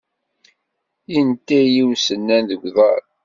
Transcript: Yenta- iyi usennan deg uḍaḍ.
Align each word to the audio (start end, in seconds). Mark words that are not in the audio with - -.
Yenta- 1.13 1.59
iyi 1.67 1.83
usennan 1.91 2.43
deg 2.49 2.61
uḍaḍ. 2.67 3.03